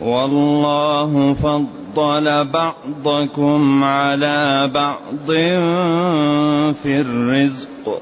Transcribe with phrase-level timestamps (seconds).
[0.02, 5.28] والله فضل بعضكم على بعض
[6.84, 8.02] في الرزق.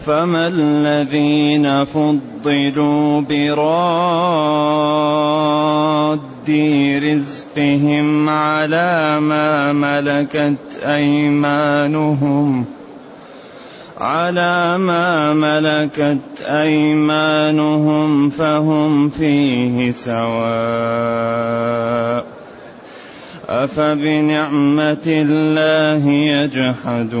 [0.00, 4.80] فما الذين فضلوا براد
[6.98, 12.64] رزقهم على ما ملكت أيمانهم
[13.98, 21.20] على ما ملكت أيمانهم فهم فيه سواء.
[23.48, 27.20] أفبنعمة الله يجحدون.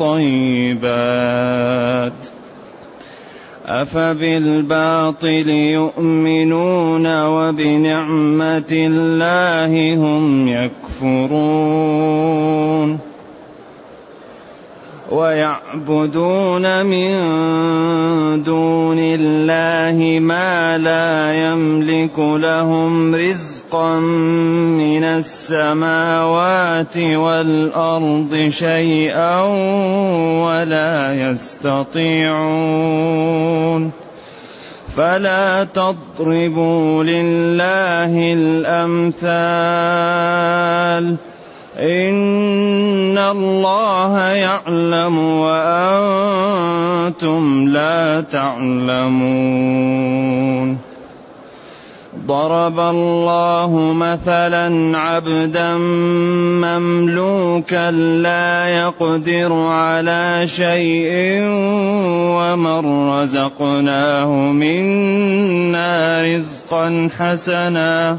[0.00, 2.12] الطيبات.
[3.66, 12.06] أفبالباطل يؤمنون وبنعمة الله هم يكفرون.
[15.12, 17.12] ويعبدون من
[18.42, 29.42] دون الله ما لا يملك لهم رزقا رزقا من السماوات والارض شيئا
[30.46, 32.32] ولا يستطيعون
[34.96, 39.56] فلا تضربوا لله الامثال
[41.78, 46.48] ان الله يعلم وأنتم
[47.68, 49.66] لا تعلمون
[52.26, 55.76] ضرب الله مثلا عبدا
[56.66, 61.42] مملوكا لا يقدر على شيء
[62.36, 68.18] ومن رزقناه منا رزقا حسنا.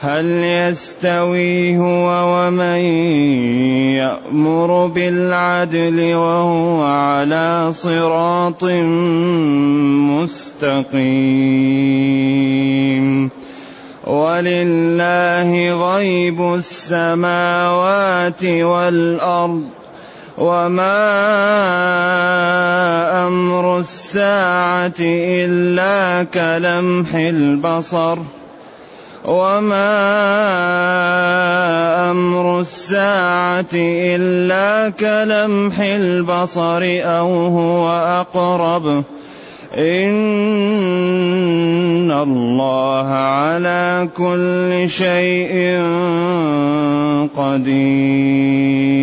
[0.00, 2.80] هل يستوي هو ومن
[3.96, 8.64] يأمر بالعدل وهو على صراط
[10.12, 11.46] مستقيم؟
[14.06, 15.50] ولله
[15.94, 19.64] غيب السماوات والأرض
[20.38, 21.16] وما
[23.26, 28.18] أمر الساعة إلا كلمح البصر.
[29.26, 29.90] وما
[32.10, 37.88] أمر الساعة الا كلمح البصر أو هو
[38.20, 39.04] اقرب
[39.74, 40.46] ان
[42.10, 45.80] الله على كل شيء
[47.36, 48.96] قدير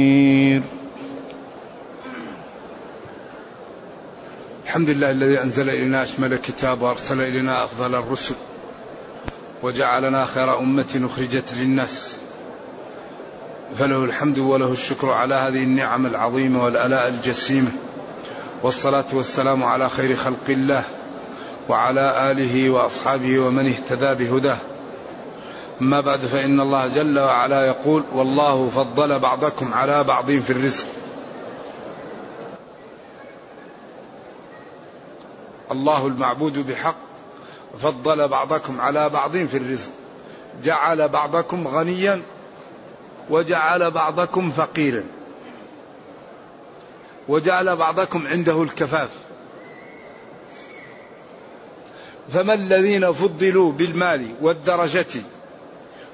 [4.66, 8.36] الحمد لله الذي أنزل إلينا أشمل الكتاب وأرسل إلينا أفضل الرسل
[9.64, 12.18] وجعلنا خير أمة أخرجت للناس.
[13.76, 17.72] فله الحمد وله الشكر على هذه النعم العظيمة والآلاء الجسيمة.
[18.64, 20.84] والصلاة والسلام على خير خلق الله
[21.70, 24.58] وعلى آله وأصحابه ومن اهتدى بهداه.
[25.82, 30.88] أما بعد فإن الله جل وعلا يقول والله فضل بعضكم على بعض في الرزق.
[35.72, 37.13] الله المعبود بحق
[37.78, 39.92] فضل بعضكم على بعض في الرزق.
[40.64, 42.22] جعل بعضكم غنيا
[43.30, 45.04] وجعل بعضكم فقيرا.
[47.28, 49.10] وجعل بعضكم عنده الكفاف.
[52.30, 55.22] فما الذين فضلوا بالمال والدرجة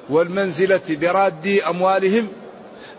[0.09, 2.27] والمنزلة براد أموالهم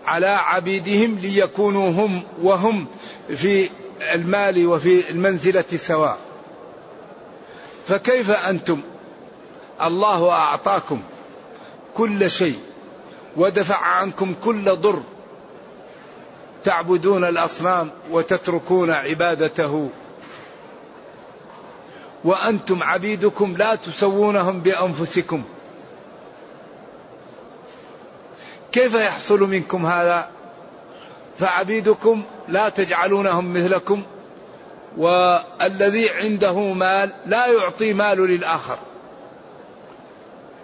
[0.06, 2.86] على عبيدهم ليكونوا هم وهم
[3.36, 3.68] في
[4.14, 6.18] المال وفي المنزلة سواء؟
[7.86, 8.80] فكيف أنتم؟
[9.82, 11.02] الله أعطاكم
[11.94, 12.58] كل شيء
[13.36, 15.02] ودفع عنكم كل ضر.
[16.64, 19.90] تعبدون الأصنام وتتركون عبادته.
[22.24, 25.44] وأنتم عبيدكم لا تسوونهم بأنفسكم.
[28.72, 30.30] كيف يحصل منكم هذا؟
[31.38, 34.02] فعبيدكم لا تجعلونهم مثلكم.
[34.96, 38.78] والذي عنده مال لا يعطي مال للآخر.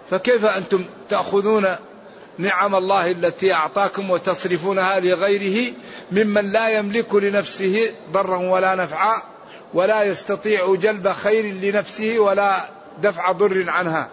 [0.09, 1.75] فكيف أنتم تأخذون
[2.37, 5.73] نعم الله التي أعطاكم وتصرفونها لغيره
[6.11, 9.21] ممن لا يملك لنفسه ضرا ولا نفعا
[9.73, 12.69] ولا يستطيع جلب خير لنفسه ولا
[13.01, 14.09] دفع ضر عنها؟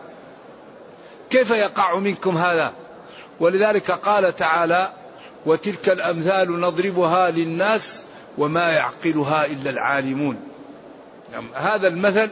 [1.30, 2.72] كيف يقع منكم هذا؟
[3.40, 4.92] ولذلك قال تعالى
[5.46, 8.04] وتلك الأمثال نضربها للناس
[8.38, 10.40] وما يعقلها إلا العالمون.
[11.32, 12.30] يعني هذا المثل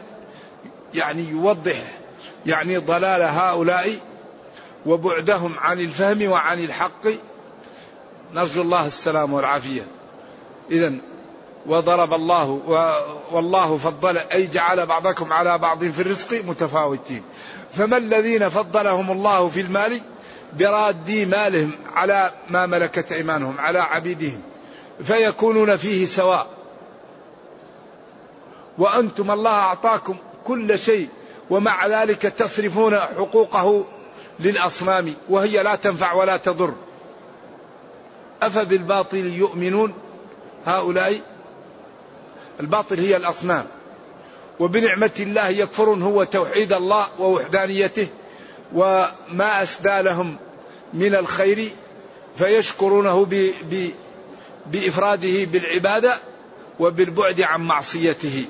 [0.94, 1.82] يعني يوضح
[2.46, 3.98] يعني ضلال هؤلاء
[4.86, 7.06] وبعدهم عن الفهم وعن الحق.
[8.34, 9.86] نرجو الله السلام والعافية.
[10.70, 10.92] اذا
[11.66, 12.50] وضرب الله
[13.32, 17.22] والله فضل أي جعل بعضكم على بعض في الرزق متفاوتين.
[17.72, 20.00] فما الذين فضلهم الله في المال؟
[20.58, 24.42] برادي مالهم على ما ملكت أيمانهم على عبيدهم.
[25.04, 26.46] فيكونون فيه سواء.
[28.78, 31.08] وأنتم الله أعطاكم كل شيء
[31.50, 33.84] ومع ذلك تصرفون حقوقه
[34.40, 36.74] للأصنام وهي لا تنفع ولا تضر.
[38.42, 39.94] أفبالباطل يؤمنون
[40.66, 41.20] هؤلاء؟
[42.60, 43.66] الباطل هي الأصنام.
[44.60, 48.08] وبنعمة الله يكفرون هو توحيد الله ووحدانيته
[48.74, 50.36] وما أسدى لهم
[50.94, 51.70] من الخير
[52.38, 53.90] فيشكرونه ب ب
[54.66, 56.16] بإفراده بالعبادة
[56.80, 58.46] وبالبعد عن معصيته.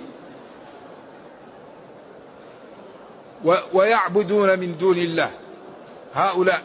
[3.73, 5.31] ويعبدون من دون الله.
[6.15, 6.63] هؤلاء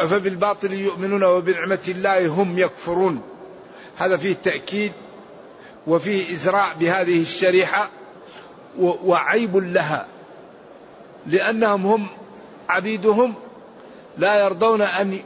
[0.00, 3.22] أفبالباطل يؤمنون وبنعمة الله هم يكفرون.
[3.96, 4.92] هذا فيه تأكيد
[5.86, 7.90] وفيه إزراء بهذه الشريحة
[8.78, 10.06] وعيب لها.
[11.26, 12.06] لأنهم هم
[12.68, 13.34] عبيدهم
[14.18, 15.20] لا يرضون أن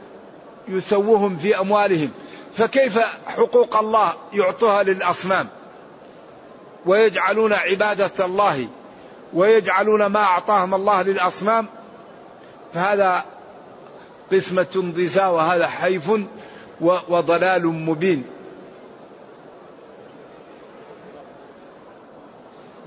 [0.67, 2.11] يسووهم في أموالهم.
[2.55, 5.47] فكيف حقوق الله يعطوها للأصنام؟
[6.85, 8.67] ويجعلون عبادة الله
[9.33, 11.67] ويجعلون ما أعطاهم الله للأصنام؟
[12.73, 13.25] فهذا
[14.31, 16.11] قسمة ضزاء وهذا حيف
[16.81, 18.23] وضلال مبين.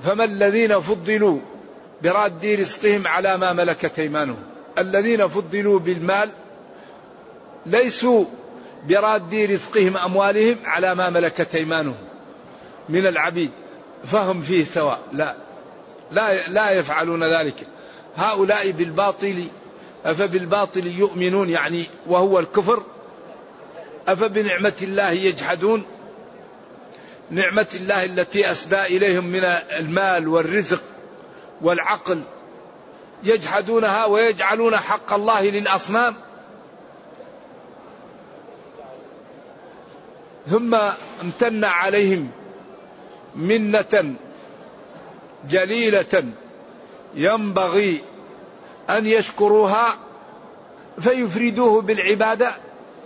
[0.03, 1.39] فما الذين فضلوا
[2.03, 4.43] براد رزقهم على ما ملكت أيمانهم؟
[4.79, 6.31] الذين فضلوا بالمال
[7.67, 8.25] ليسوا
[8.87, 11.97] براد رزقهم أموالهم على ما ملكت أيمانهم
[12.89, 13.51] من العبيد
[14.05, 15.37] فهم فيه سواء لا
[16.13, 17.67] لا لا يفعلون ذلك.
[18.17, 19.49] هؤلاء بالباطل
[20.05, 22.83] أفبالباطل يؤمنون يعني وهو الكفر
[24.09, 25.85] أفبنعمة الله يجحدون.
[27.31, 29.45] نعمة الله التي أسدى إليهم من
[29.79, 30.83] المال والرزق
[31.61, 32.23] والعقل
[33.25, 36.17] يجحدونها ويجعلون حق الله للأصنام.
[40.47, 40.75] ثم
[41.23, 42.31] امتن عليهم
[43.37, 44.15] منة
[45.49, 46.25] جليلة
[47.15, 48.01] ينبغي
[48.91, 49.87] أن يشكروها
[51.01, 52.51] فيفردوه بالعبادة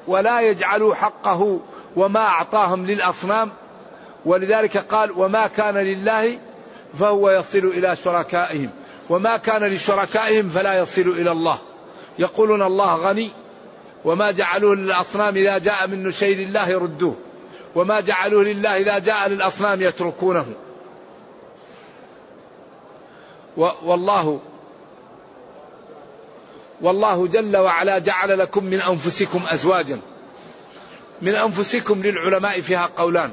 [0.06, 1.60] ولا يجعلوا حقه
[1.96, 3.50] وما أعطاهم للأصنام.
[4.24, 6.38] ولذلك قال وما كان لله
[6.98, 8.70] فهو يصل إلى شركائهم
[9.10, 11.58] وما كان لشركائهم فلا يصل إلى الله.
[12.18, 13.30] يقولون الله غني
[14.04, 17.16] وما جعلوه للأصنام إذا جاء منه شيء لله يردوه.
[17.74, 20.46] وما جعلوه لله إذا جاء للأصنام يتركونه.
[23.56, 24.40] والله
[26.80, 30.00] والله جل وعلا جعل لكم من أنفسكم أزواجا.
[31.22, 33.32] من أنفسكم للعلماء فيها قولان.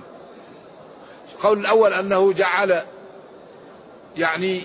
[1.36, 2.84] القول الأول أنه جعل
[4.18, 4.64] يعني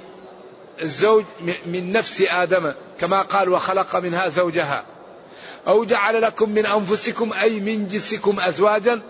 [0.83, 1.25] الزوج
[1.67, 4.85] من نفس آدم كما قال وخلق منها زوجها.
[5.66, 9.00] أو جعل لكم من أنفسكم أي من جنسكم أزواجا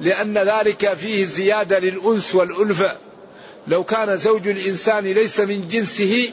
[0.00, 2.96] لأن ذلك فيه زيادة للأنس والألفة.
[3.66, 6.32] لو كان زوج الإنسان ليس من جنسه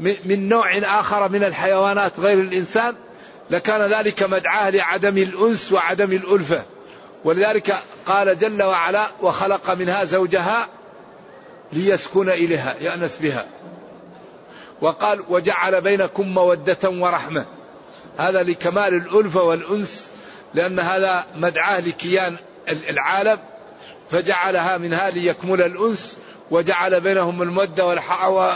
[0.00, 2.94] من نوع آخر من الحيوانات غير الإنسان
[3.50, 6.64] لكان ذلك مدعاة لعدم الأنس وعدم الألفة.
[7.24, 7.76] ولذلك
[8.06, 10.68] قال جل وعلا وخلق منها زوجها
[11.72, 13.46] ليسكن إليها يأنس بها.
[14.80, 17.46] وقال وجعل بينكم مودة ورحمة.
[18.18, 20.10] هذا لكمال الألفة والأنس
[20.54, 22.36] لأن هذا مدعاه لكيان
[22.68, 23.38] العالم.
[24.10, 26.18] فجعلها منها ليكمل الأنس
[26.50, 27.86] وجعل بينهم المودة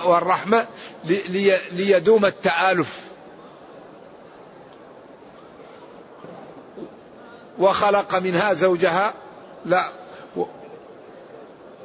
[0.04, 0.66] والرحمة
[1.72, 3.00] ليدوم التآلف.
[7.58, 9.14] وخلق منها زوجها.
[9.64, 9.97] لا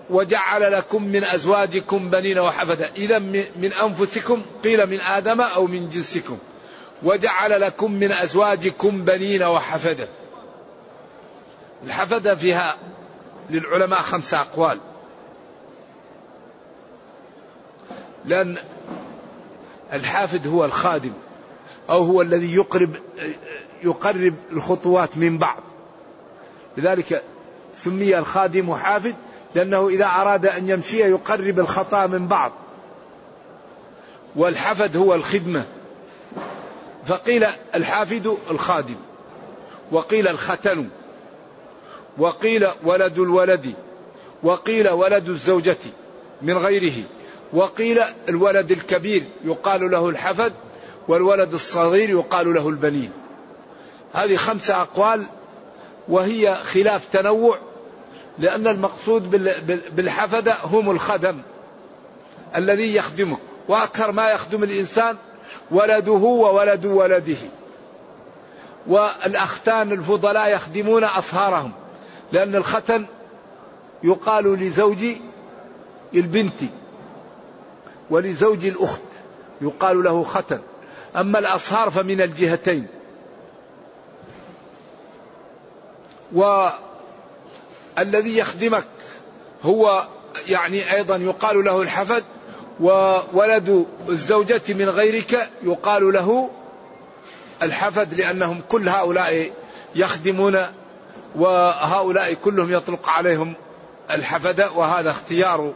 [0.09, 2.91] وجعل لكم من أزواجكم بنين وحفدة.
[2.95, 3.19] إذا
[3.55, 6.37] من أنفسكم قيل من آدم أو من جنسكم.
[7.03, 10.07] وجعل لكم من أزواجكم بنين وحفدة.
[11.85, 12.77] الحفدة فيها
[13.49, 14.79] للعلماء خمسة أقوال.
[18.25, 18.57] لأن
[19.93, 21.13] الحافد هو الخادم
[21.89, 22.95] أو هو الذي يقرب
[23.83, 25.63] يقرب الخطوات من بعض.
[26.77, 27.23] لذلك
[27.75, 29.15] سمي الخادم حافد
[29.55, 32.51] لأنه إذا أراد أن يمشي يقرب الخطأ من بعض.
[34.35, 35.65] والحفد هو الخدمة.
[37.07, 37.45] فقيل
[37.75, 38.95] الحافد الخادم.
[39.91, 40.89] وقيل الختن.
[42.17, 43.73] وقيل ولد الولد.
[44.43, 45.77] وقيل ولد الزوجة
[46.41, 47.03] من غيره.
[47.53, 50.53] وقيل الولد الكبير يقال له الحفد
[51.07, 53.11] والولد الصغير يقال له البنين.
[54.13, 55.23] هذه خمسة أقوال
[56.07, 57.59] وهي خلاف تنوع
[58.39, 59.29] لأن المقصود
[59.95, 61.41] بالحفدة هم الخدم
[62.55, 65.17] الذي يخدمك وأكثر ما يخدم الإنسان
[65.71, 67.37] ولده وولد ولده.
[68.87, 71.71] والأختان الفضلاء يخدمون أصهارهم
[72.31, 73.05] لأن الختن
[74.03, 75.05] يقال لزوج
[76.13, 76.61] البنت
[78.09, 79.01] ولزوج الأخت
[79.61, 80.59] يقال له ختن.
[81.15, 82.87] أما الأصهار فمن الجهتين.
[87.97, 88.85] والذي يخدمك
[89.63, 90.07] هو
[90.47, 92.23] يعني أيضا يقال له الحفد
[92.79, 96.49] وولد الزوجة من غيرك يقال له
[97.61, 99.51] الحفد لأنهم كل هؤلاء
[99.95, 100.65] يخدمون
[101.35, 103.53] وهؤلاء كلهم يطلق عليهم
[104.11, 105.73] الحفدة وهذا اختيار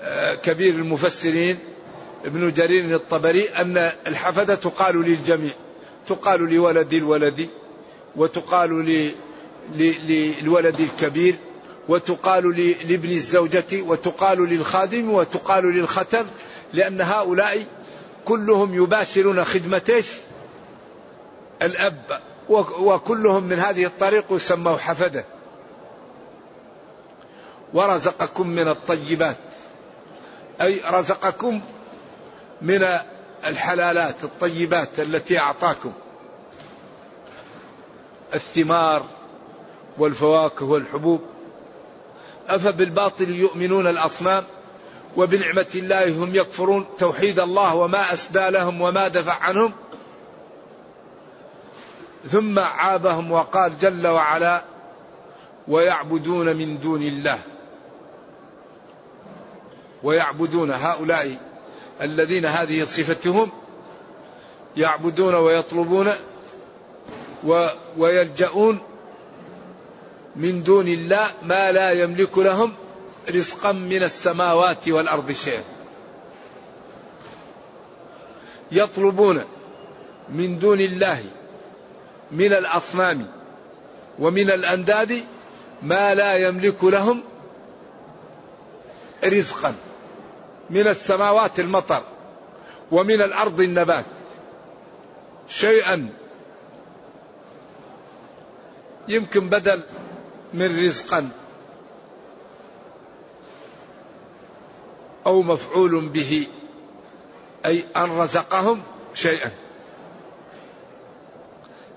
[0.00, 1.58] آه، كبير المفسرين
[2.24, 5.52] ابن جرير الطبري أن الحفدة تقال للجميع
[6.08, 7.48] تقال لولد الولد
[8.16, 9.04] وتقال
[9.74, 11.36] للولد الكبير.
[11.88, 12.56] وتقال
[12.88, 16.26] لابن الزوجة وتقال للخادم وتقال للختم
[16.72, 17.64] لأن هؤلاء
[18.24, 20.04] كلهم يباشرون خدمة
[21.62, 22.20] الأب
[22.78, 25.24] وكلهم من هذه الطريق يسموا حفدة.
[27.74, 29.36] ورزقكم من الطيبات
[30.60, 31.60] أي رزقكم
[32.62, 32.86] من
[33.46, 35.92] الحلالات الطيبات التي أعطاكم.
[38.34, 39.04] الثمار
[39.98, 41.20] والفواكه والحبوب.
[42.48, 44.44] أفبالباطل يؤمنون الأصنام
[45.16, 49.72] وبنعمة الله هم يكفرون توحيد الله وما أسدى لهم وما دفع عنهم
[52.32, 54.62] ثم عابهم وقال جل وعلا
[55.68, 57.38] ويعبدون من دون الله
[60.02, 61.36] ويعبدون هؤلاء
[62.00, 63.50] الذين هذه صفتهم
[64.76, 66.12] يعبدون ويطلبون
[67.96, 68.78] ويلجؤون
[70.38, 72.72] من دون الله ما لا يملك لهم
[73.30, 75.62] رزقا من السماوات والأرض شيئا.
[78.72, 79.44] يطلبون
[80.28, 81.24] من دون الله
[82.32, 83.26] من الأصنام
[84.18, 85.22] ومن الأنداد
[85.82, 87.22] ما لا يملك لهم
[89.24, 89.74] رزقا
[90.70, 92.02] من السماوات المطر
[92.90, 94.04] ومن الأرض النبات
[95.48, 96.08] شيئا.
[99.08, 99.82] يمكن بدل
[100.54, 101.30] من رزقا.
[105.26, 106.46] أو مفعول به.
[107.66, 108.82] أي أن رزقهم
[109.14, 109.50] شيئا.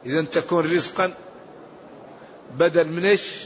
[0.05, 1.13] اذا تكون رزقا
[2.57, 3.43] بدل من إيش؟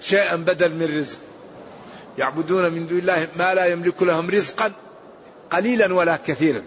[0.00, 1.18] شيئا بدل من رزق.
[2.18, 4.72] يعبدون من دون الله ما لا يملك لهم رزقا
[5.50, 6.62] قليلا ولا كثيرا.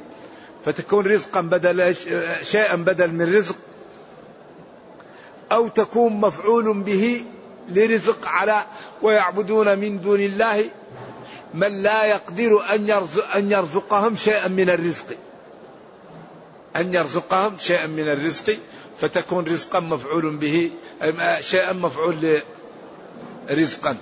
[0.66, 1.96] فتكون رزقا بدل
[2.42, 3.56] شيئا بدل من رزق
[5.58, 7.26] أو تكون مفعول به
[7.70, 8.66] لرزق على
[9.02, 10.70] ويعبدون من دون الله
[11.54, 15.06] من لا يقدر أن, يرزق أن يرزقهم شيئا من الرزق.
[16.76, 18.58] أن يرزقهم شيئا من الرزق
[18.98, 20.72] فتكون رزقا مفعول به
[21.40, 22.42] شيئا مفعول
[23.50, 23.98] رزقا.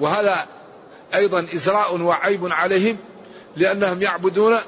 [0.00, 0.46] وهذا
[1.14, 2.96] أيضا إزراء وعيب عليهم
[3.56, 4.58] لأنهم يعبدون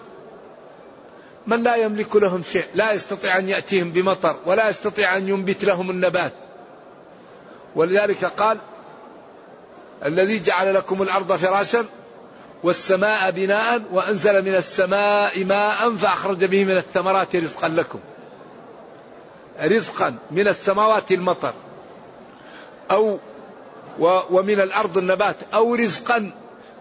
[1.47, 2.65] من لا يملك لهم شيء.
[2.75, 6.33] لا يستطيع أن يأتيهم بمطر ولا يستطيع أن ينبت لهم النبات.
[7.77, 8.59] ولذلك قال
[10.05, 11.85] الذي جعل لكم الأرض فراشا
[12.63, 18.01] والسماء بناء وأنزل من السماء ماء فأخرج به من الثمرات رزقا لكم.
[19.61, 21.55] رزقا من السماوات المطر.
[22.91, 23.19] أو
[24.31, 25.37] ومن الأرض النبات.
[25.55, 26.31] أو رزقا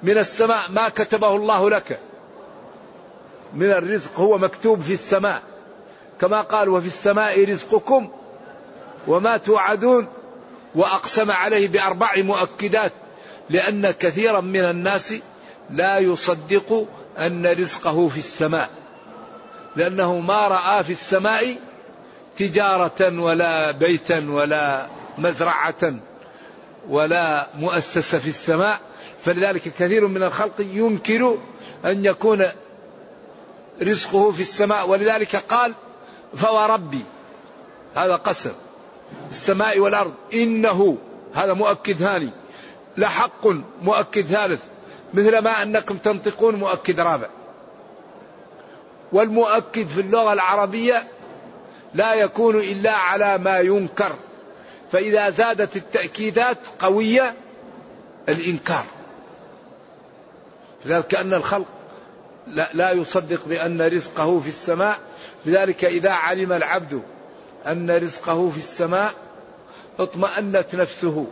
[0.03, 1.99] من السماء ما كتبه الله لك.
[3.53, 5.41] من الرزق هو مكتوب في السماء.
[6.21, 8.09] كما قال وفي السماء رزقكم
[9.07, 10.07] وما توعدون.
[10.75, 12.91] وأقسم عليه بأربع مؤكدات
[13.49, 15.13] لأن كثيرا من الناس
[15.69, 18.69] لا يصدق أن رزقه في السماء.
[19.75, 21.55] لأنه ما رأى في السماء
[22.37, 25.93] تجارة ولا بيتا ولا مزرعة
[26.89, 28.79] ولا مؤسسة في السماء.
[29.25, 31.37] فلذلك كثير من الخلق ينكر
[31.85, 32.45] أن يكون
[33.81, 35.73] رزقه في السماء ولذلك قال
[36.35, 37.05] فوربي
[37.95, 38.51] هذا قسم.
[39.29, 40.13] السماء والأرض.
[40.33, 40.97] إنه
[41.33, 42.29] هذا مؤكد ثاني.
[42.97, 43.47] لحق
[43.81, 44.61] مؤكد ثالث.
[45.13, 47.27] مثل ما أنكم تنطقون مؤكد رابع.
[49.11, 51.07] والمؤكد في اللغة العربية
[51.93, 54.15] لا يكون إلا على ما ينكر.
[54.91, 57.33] فإذا زادت التأكيدات قوية
[58.29, 58.85] الإنكار.
[60.85, 61.67] لذلك كأن الخلق
[62.47, 64.99] لا, لا يصدق بأن رزقه في السماء.
[65.45, 67.01] لذلك إذا علم العبد
[67.67, 69.13] أن رزقه في السماء
[69.99, 71.27] اطمأنت نفسه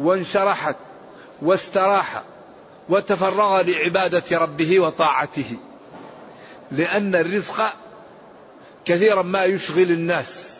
[0.00, 0.76] وانشرحت
[1.42, 2.22] واستراح
[2.88, 5.56] وتفرغ لعبادة ربه وطاعته.
[6.70, 7.72] لأن الرزق
[8.84, 10.58] كثيرا ما يشغل الناس.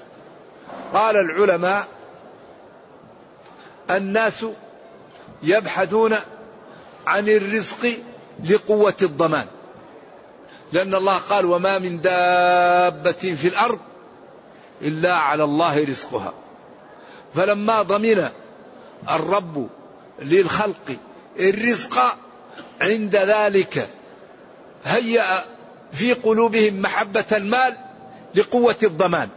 [0.92, 1.88] قال العلماء
[3.90, 4.46] الناس
[5.42, 6.16] يبحثون
[7.06, 7.98] عن الرزق
[8.44, 9.46] لقوة الضمان.
[10.74, 13.78] لأن الله قال وما من دابة في الأرض
[14.82, 16.32] إلا على الله رزقها.
[17.34, 18.28] فلما ضمن
[19.10, 19.68] الرب
[20.22, 20.96] للخلق
[21.38, 21.98] الرزق
[22.80, 23.88] عند ذلك
[24.84, 25.44] هيأ
[25.92, 27.76] في قلوبهم محبة المال
[28.34, 29.28] لقوة الضمان.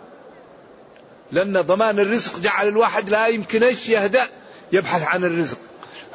[1.31, 4.29] لأن ضمان الرزق جعل الواحد لا يمكن يهدأ
[4.71, 5.57] يبحث عن الرزق.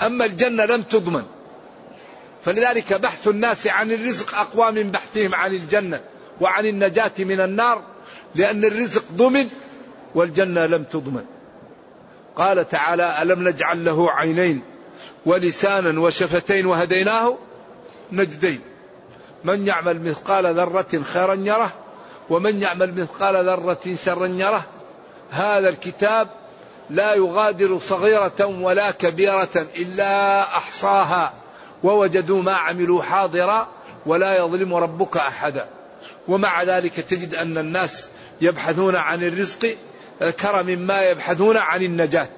[0.00, 1.24] أما الجنة لم تضمن.
[2.44, 6.00] فلذلك بحث الناس عن الرزق أقوى من بحثهم عن الجنة
[6.40, 7.82] وعن النجاة من النار
[8.34, 9.48] لأن الرزق ضمن
[10.14, 11.24] والجنة لم تضمن.
[12.36, 14.62] قال تعالى ألم نجعل له عينين
[15.26, 17.38] ولسانا وشفتين وهديناه
[18.12, 18.60] نجدين.
[19.44, 21.72] من يعمل مثقال ذرة خيرا يره
[22.30, 24.64] ومن يعمل مثقال ذرة شرا يره.
[25.30, 26.28] هذا الكتاب
[26.90, 31.41] لا يغادر صغيرة ولا كبيرة إلا أحصاها.
[31.84, 33.68] ووجدوا ما عملوا حاضرا
[34.06, 35.68] ولا يظلم ربك أحدا.
[36.28, 38.08] ومع ذلك تجد أن الناس
[38.40, 39.76] يبحثون عن الرزق
[40.40, 42.28] كرم ما يبحثون عن النجاة.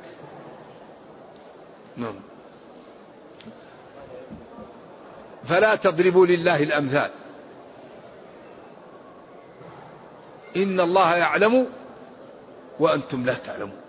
[1.96, 2.14] نعم.
[5.44, 7.10] فلا تضربوا لله الأمثال.
[10.56, 11.66] إن الله يعلم
[12.80, 13.80] وأنتم لا تعلمون.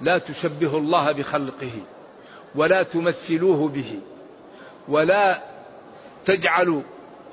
[0.00, 1.82] لا تشبهوا الله بخلقه.
[2.54, 4.00] ولا تمثلوه به
[4.88, 5.42] ولا
[6.24, 6.82] تجعلوا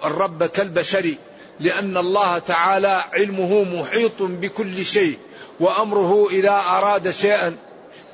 [0.03, 1.15] الرب كالبشر
[1.59, 5.17] لأن الله تعالى علمه محيط بكل شيء
[5.59, 7.55] وأمره إذا أراد شيئا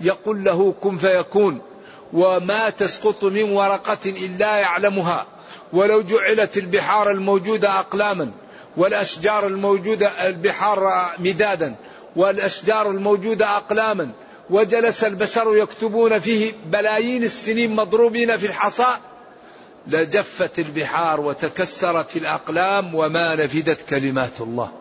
[0.01, 1.61] يقول له كن فيكون
[2.13, 5.25] وما تسقط من ورقة إلا يعلمها
[5.73, 8.31] ولو جعلت البحار الموجودة أقلاما
[8.77, 11.75] والأشجار الموجودة البحار مدادا
[12.15, 14.11] والأشجار الموجودة أقلاما
[14.51, 18.97] وجلس البشر يكتبون فيه بلايين السنين مضروبين في الحصى
[19.87, 24.71] لجفت البحار وتكسرت الأقلام وما نفدت كلمات الله.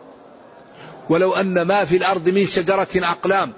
[1.09, 3.53] ولو أن ما في الأرض من شجرة أقلام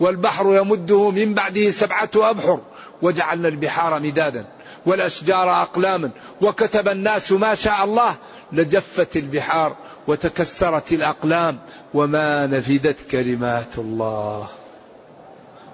[0.00, 2.60] والبحر يمده من بعده سبعة أبحر
[3.02, 4.44] وجعلنا البحار مدادا
[4.86, 8.16] والأشجار أقلاما وكتب الناس ما شاء الله
[8.52, 11.58] لجفت البحار وتكسرت الأقلام
[11.94, 14.48] وما نفدت كلمات الله.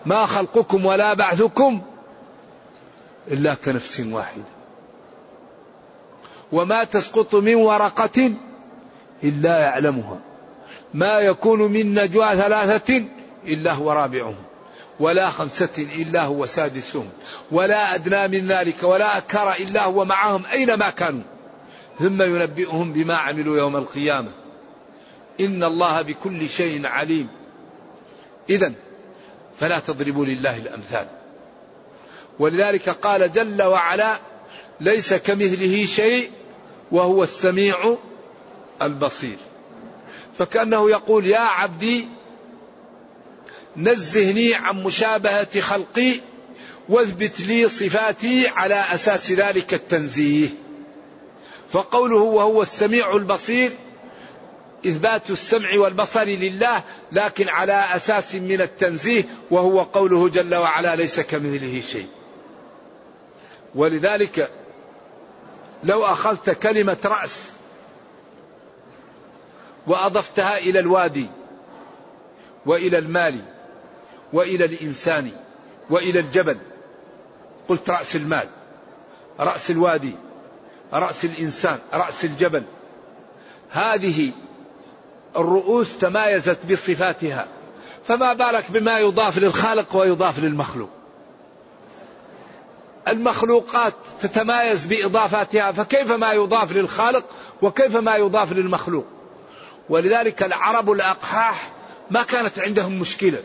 [0.06, 1.82] ما خلقكم ولا بعثكم
[3.28, 4.42] إلا كنفس واحدة.
[6.52, 8.32] وما تسقط من ورقة
[9.24, 10.18] إلا يعلمها.
[10.94, 13.04] ما يكون من نجوى ثلاثة
[13.46, 14.36] إلا هو رابعهم.
[15.00, 17.08] ولا خمسة إلا هو سادسهم.
[17.52, 21.22] ولا أدنى من ذلك ولا أكثر إلا هو معهم أينما كانوا.
[21.98, 24.30] ثم ينبئهم بما عملوا يوم القيامة.
[25.40, 27.28] إن الله بكل شيء عليم.
[28.50, 28.72] إذا
[29.60, 31.08] فلا تضربوا لله الأمثال.
[32.38, 34.18] ولذلك قال جل وعلا
[34.80, 36.30] ليس كمثله شيء
[36.92, 37.96] وهو السميع
[38.82, 39.36] البصير.
[40.38, 42.08] فكأنه يقول يا عبدي
[43.76, 46.12] نزهني عن مشابهة خلقي
[46.88, 50.48] واثبت لي صفاتي على أساس ذلك التنزيه.
[51.70, 53.72] فقوله وهو السميع البصير
[54.86, 61.80] إثبات السمع والبصر لله لكن على أساس من التنزيه وهو قوله جل وعلا ليس كمثله
[61.80, 62.08] شيء.
[63.74, 64.50] ولذلك
[65.84, 67.52] لو أخذت كلمة رأس
[69.86, 71.26] وأضفتها إلى الوادي
[72.66, 73.40] وإلى المال
[74.32, 75.32] وإلى الإنسان
[75.90, 76.58] وإلى الجبل
[77.68, 78.48] قلت رأس المال
[79.40, 80.14] رأس الوادي
[80.92, 82.62] رأس الإنسان رأس الجبل.
[83.70, 84.32] هذه
[85.36, 87.46] الرؤوس تمايزت بصفاتها.
[88.04, 90.90] فما بالك بما يضاف للخالق ويضاف للمخلوق.
[93.08, 97.24] المخلوقات تتمايز بإضافاتها فكيف ما يضاف للخالق
[97.62, 99.04] وكيف ما يضاف للمخلوق؟
[99.88, 101.70] ولذلك العرب الأقحاح
[102.10, 103.42] ما كانت عندهم مشكلة.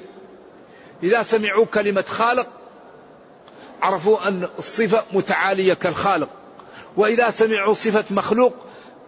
[1.04, 2.48] إذا سمعوا كلمة خالق
[3.82, 6.30] عرفوا أن الصفة متعالية كالخالق.
[6.98, 8.54] وإذا سمعوا صفة مخلوق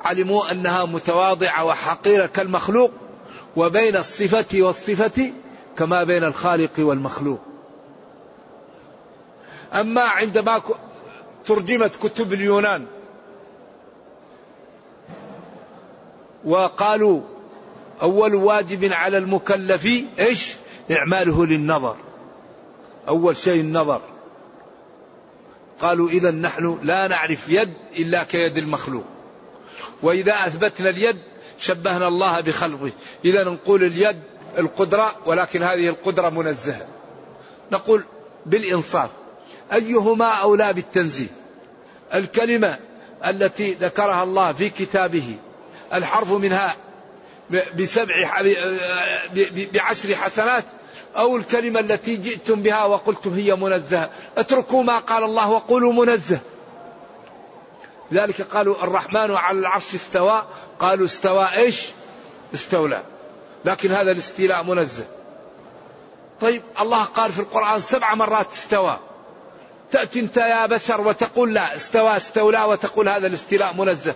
[0.04, 2.92] علموا أنها متواضعة وحقيرة كالمخلوق
[3.56, 5.32] وبين الصفة والصفة
[5.78, 7.40] كما بين الخالق والمخلوق.
[9.74, 10.62] أما عندما
[11.46, 12.86] ترجمت كتب اليونان
[16.46, 17.22] وقالوا
[18.02, 19.86] أول واجب على المكلف
[20.20, 20.56] إيش؟
[20.92, 21.96] إعماله للنظر.
[23.08, 24.02] أول شيء النظر.
[25.82, 29.13] قالوا إذا نحن لا نعرف يد إلا كيد المخلوق.
[30.04, 31.18] وإذا أثبتنا اليد
[31.60, 32.92] شبهنا الله بخلقه.
[33.26, 34.20] إذا نقول اليد
[34.58, 36.88] القدرة ولكن هذه القدرة منزهة.
[37.72, 38.04] نقول
[38.46, 39.10] بالإنصاف.
[39.74, 41.28] أيهما أولى بالتنزيه؟
[42.14, 42.80] الكلمة
[43.26, 45.36] التي ذكرها الله في كتابه
[45.94, 46.76] الحرف منها
[47.80, 48.42] بسبع
[49.74, 50.66] بعشر حسنات
[51.16, 54.10] أو الكلمة التي جئتم بها وقلتم هي منزهة.
[54.38, 56.40] اتركوا ما قال الله وقولوا منزه.
[58.12, 60.44] لذلك قالوا الرحمن على العرش استوى.
[60.80, 61.90] قالوا استوى إيش؟
[62.54, 63.04] استولى.
[63.66, 65.06] لكن هذا الاستيلاء منزه.
[66.42, 69.00] طيب الله قال في القرآن سبع مرات استوى.
[69.92, 74.16] تأتي أنت يا بشر وتقول لا استوى استولى وتقول هذا الاستيلاء منزه.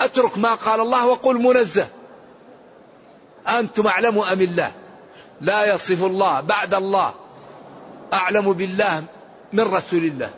[0.00, 1.88] أترك ما قال الله وقل منزه.
[3.48, 4.72] أنتم أعلم أم الله؟
[5.40, 7.14] لا يصف الله بعد الله.
[8.12, 9.04] أعلم بالله
[9.52, 10.30] من رسول الله.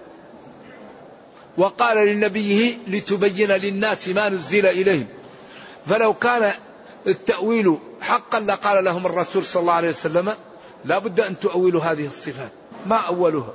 [1.58, 5.06] وقال لنبيه لتبين للناس ما نزل إليهم.
[5.86, 6.54] فلو كان
[7.06, 10.34] التأويل حقا لقال لهم الرسول صلى الله عليه وسلم
[10.84, 12.52] لا بد أن تؤولوا هذه الصفات.
[12.86, 13.54] ما أولها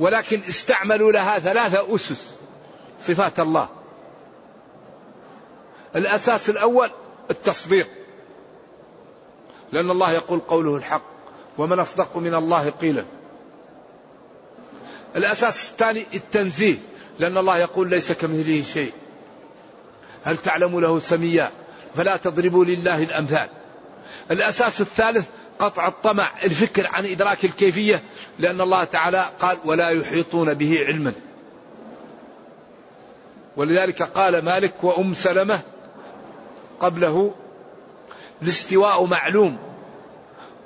[0.00, 2.36] ولكن استعملوا لها ثلاثة أسس
[3.00, 3.68] صفات الله.
[5.96, 6.90] الأساس الأول
[7.30, 7.88] التصديق.
[9.72, 11.02] لأن الله يقول قوله الحق
[11.58, 13.04] ومن أصدق من الله قيلا.
[15.16, 16.93] الأساس الثاني التنزيه.
[17.18, 18.92] لأن الله يقول ليس كمثله شيء.
[20.24, 21.50] هل تعلم له سميا؟
[21.94, 23.48] فلا تضربوا لله الأمثال.
[24.30, 25.26] الأساس الثالث
[25.58, 28.02] قطع الطمع الفكر عن إدراك الكيفية
[28.38, 31.12] لأن الله تعالى قال ولا يحيطون به علما.
[33.56, 35.60] ولذلك قال مالك وأم سلمة
[36.80, 37.34] قبله
[38.42, 39.58] الاستواء معلوم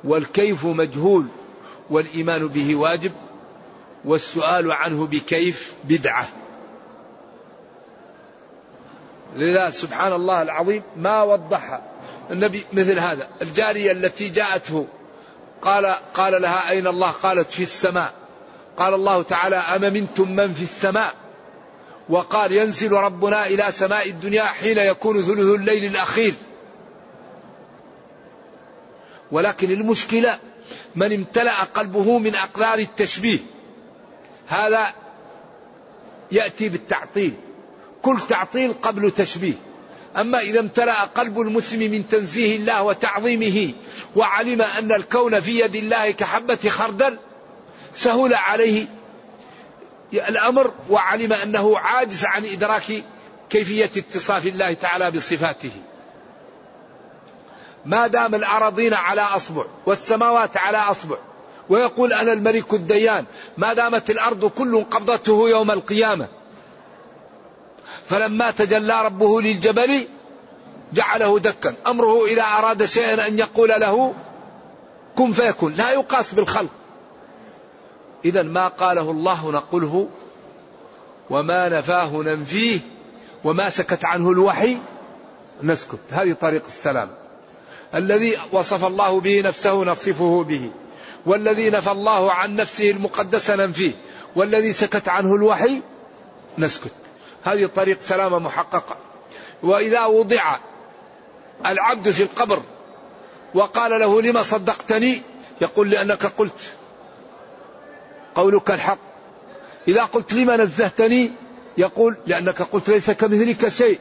[0.05, 1.27] والكيف مجهول
[1.91, 3.13] والإيمان به واجب.
[4.09, 6.29] والسؤال عنه بكيف بدعة.
[9.35, 11.83] لذا سبحان الله العظيم ما وضحها
[12.31, 13.29] النبي مثل هذا.
[13.43, 14.87] الجارية التي جاءته
[15.63, 18.15] قال قال لها أين الله؟ قالت في السماء.
[18.77, 21.15] قال الله تعالى أم منتم من في السماء؟
[22.09, 26.35] وقال ينزل ربنا إلى سماء الدنيا حين يكون ثلث الليل الأخير.
[29.33, 30.39] ولكن المشكلة
[30.97, 33.39] من امتلأ قلبه من أقدار التشبيه.
[34.49, 34.95] هذا
[36.33, 37.35] يأتي بالتعطيل
[38.03, 39.55] كل تعطيل قبل تشبيه.
[40.17, 43.73] أما إذا امتلأ قلب المسلم من تنزيه الله وتعظيمه
[44.17, 47.19] وعلم أن الكون في يد الله كحبة خردل
[47.93, 48.87] سهل عليه
[50.13, 53.05] الأمر وعلم أنه عاجز عن إدراك
[53.51, 55.73] كيفية اتصاف الله تعالى بصفاته.
[57.87, 61.17] ما دام الأراضين على أصبع والسماوات على أصبع
[61.69, 63.25] ويقول أنا الملك الديان
[63.57, 66.29] ما دامت الأرض كل قبضته يوم القيامة.
[68.07, 70.07] فلما تجلى ربه للجبل
[70.93, 71.75] جعله دكا.
[71.87, 74.15] أمره إذا أراد شيئا أن يقول له
[75.17, 75.75] كن فيكون.
[75.75, 76.71] لا يقاس بالخلق.
[78.25, 80.09] إذا ما قاله الله نقله
[81.31, 82.81] وما نفاه ننفيه
[83.45, 84.77] وما سكت عنه الوحي.
[85.63, 85.99] نسكت.
[86.11, 87.09] هذه طريق السلام.
[87.95, 90.71] الذي وصف الله به نفسه نصفه به.
[91.29, 93.93] والذي نفى الله عن نفسه المقدسة ننفيه
[94.37, 95.83] والذي سكت عنه الوحي
[96.59, 96.93] نسكت.
[97.43, 98.97] هذه طريق سلامة محققة.
[99.63, 100.57] وإذا وضع
[101.67, 102.63] العبد في القبر
[103.55, 105.23] وقال له لما صدقتني؟
[105.61, 106.75] يقول لأنك قلت
[108.35, 108.99] قولك الحق.
[109.89, 111.31] إذا قلت لما نزهتني؟
[111.79, 113.99] يقول لأنك قلت ليس كمثلك شيء.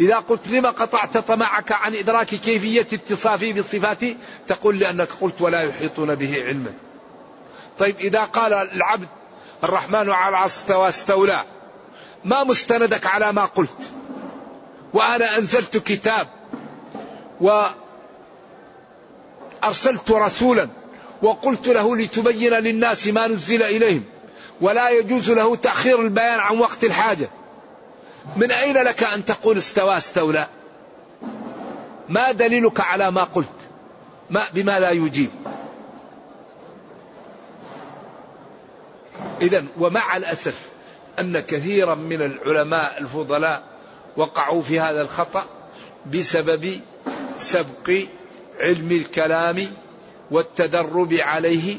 [0.00, 4.16] إذا قلت لما قطعت طمعك عن إدراك كيفية اتصافي بصفاتي؟
[4.48, 6.72] تقول لأنك قلت ولا يحيطون به علما.
[7.78, 9.08] طيب إذا قال العبد
[9.64, 11.44] الرحمن على استوى استولى
[12.24, 13.90] ما مستندك على ما قلت؟
[14.94, 16.28] وأنا أنزلت كتاب
[19.62, 20.68] وأرسلت رسولا
[21.22, 24.04] وقلت له لتبين للناس ما نزل إليهم
[24.60, 27.30] ولا يجوز له تأخير البيان عن وقت الحاجة.
[28.36, 30.46] من أين لك أن تقول استوى استولى؟
[32.08, 33.48] ما دليلك على ما قلت؟
[34.30, 35.30] ما بما لا يجيب.
[39.42, 40.68] إذا ومع الأسف
[41.18, 43.62] أن كثيرا من العلماء الفضلاء
[44.16, 45.44] وقعوا في هذا الخطأ
[46.06, 46.80] بسبب
[47.38, 47.90] سبق
[48.60, 49.66] علم الكلام
[50.30, 51.76] والتدرب عليه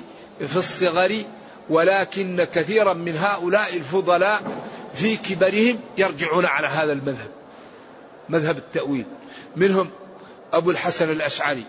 [0.47, 1.23] في الصغر
[1.69, 4.41] ولكن كثيرا من هؤلاء الفضلاء
[4.93, 7.29] في كبرهم يرجعون على هذا المذهب
[8.29, 9.05] مذهب التأويل.
[9.55, 9.89] منهم
[10.53, 11.65] أبو الحسن الأشعري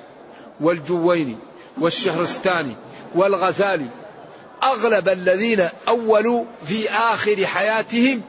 [0.61, 1.37] والجويني
[1.81, 2.77] والشهرستاني
[3.15, 3.89] والغزالي.
[4.63, 8.23] أغلب الذين أولوا في آخر حياتهم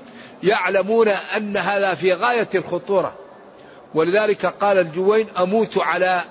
[0.44, 3.16] يعلمون أن هذا في غاية الخطورة.
[3.94, 6.24] ولذلك قال الجوين أموت على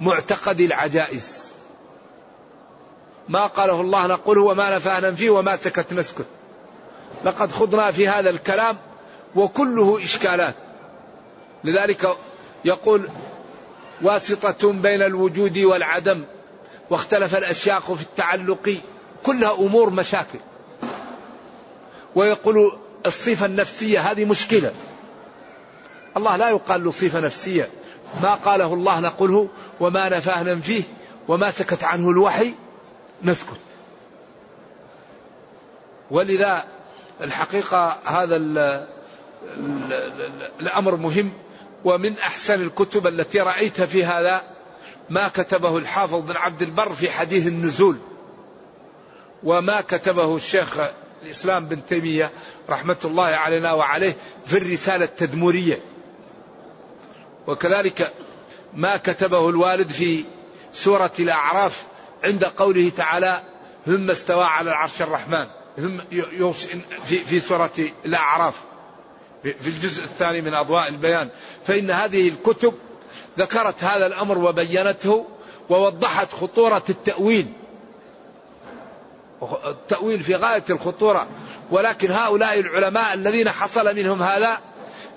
[0.00, 1.46] معتقد العجائز.
[3.28, 6.26] ما قاله الله نقوله وما نفعنا فيه وما سكت نسكت
[7.24, 8.76] لقد خضنا في هذا الكلام
[9.34, 10.54] وكله إشكالات.
[11.64, 12.16] لذلك
[12.64, 13.08] يقول
[14.02, 16.24] واسطة بين الوجود والعدم
[16.90, 18.76] واختلف الأشياخ في التعلق
[19.22, 20.38] كلها أمور مشاكل.
[22.14, 22.72] ويقول
[23.06, 24.72] الصفة النفسية هذه مشكلة.
[26.16, 27.68] الله لا يقال له صفة نفسية.
[28.22, 29.48] ما قاله الله نقوله
[29.80, 30.82] وما نفاه ننفيه
[31.28, 32.54] وما سكت عنه الوحي
[33.22, 33.60] نسكت.
[36.10, 36.64] ولذا
[37.20, 38.36] الحقيقة هذا
[40.60, 41.32] الأمر مهم
[41.84, 44.42] ومن أحسن الكتب التي رأيتها في هذا
[45.10, 47.96] ما كتبه الحافظ بن عبد البر في حديث النزول
[49.42, 50.76] وما كتبه الشيخ
[51.22, 52.30] الإسلام بن تيمية
[52.70, 55.80] رحمة الله علينا وعليه في الرسالة التدمرية
[57.46, 58.12] وكذلك
[58.74, 60.24] ما كتبه الوالد في
[60.72, 61.84] سورة الأعراف
[62.24, 63.42] عند قوله تعالى
[63.86, 65.46] ثم استوى على العرش الرحمن
[65.76, 66.00] ثم
[67.04, 67.70] في في سورة
[68.04, 68.60] الأعراف.
[69.42, 71.28] في الجزء الثاني من أضواء البيان.
[71.66, 72.74] فإن هذه الكتب
[73.38, 75.26] ذكرت هذا الأمر وبينته
[75.68, 77.52] ووضحت خطورة التأويل.
[79.66, 81.26] التأويل في غاية الخطورة.
[81.70, 84.58] ولكن هؤلاء العلماء الذين حصل منهم هذا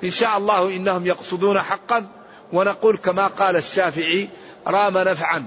[0.03, 2.07] إن شاء الله إنهم يقصدون حقا.
[2.53, 4.29] ونقول كما قال الشافعي
[4.67, 5.45] رام نفعا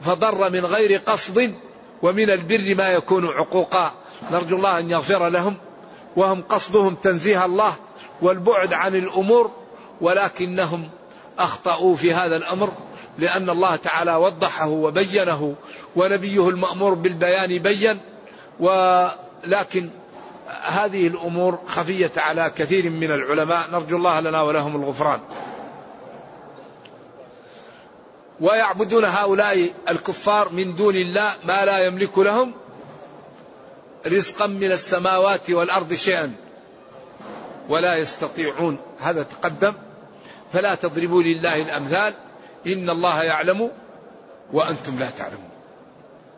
[0.00, 1.54] فضر من غير قصد
[2.02, 4.01] ومن البر ما يكون عقوقا.
[4.30, 5.56] نرجو الله أن يغفر لهم
[6.16, 7.74] وهم قصدهم تنزيه الله
[8.22, 9.50] والبعد عن الأمور
[10.00, 10.88] ولكنهم
[11.38, 12.72] أخطأوا في هذا الأمر
[13.18, 15.54] لأن الله تعالى وضحه وبينه
[15.96, 18.00] ونبيه المأمور بالبيان بين
[18.60, 19.90] ولكن
[20.62, 23.70] هذه الأمور خفية على كثير من العلماء.
[23.70, 25.20] نرجو الله لنا ولهم الغفران.
[28.40, 32.52] ويعبدون هؤلاء الكفار من دون الله ما لا يملك لهم
[34.06, 36.32] رزقا من السماوات والأرض شيئا.
[37.68, 38.78] ولا يستطيعون.
[39.00, 39.72] هذا تقدم.
[40.52, 42.14] فلا تضربوا لله الأمثال.
[42.66, 43.70] إن الله يعلم
[44.52, 45.50] وأنتم لا تعلمون.